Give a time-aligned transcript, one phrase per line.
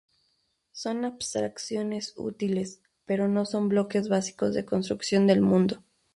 [0.71, 5.83] Son abstracciones útiles, pero no son bloques básicos de construcción del mundo.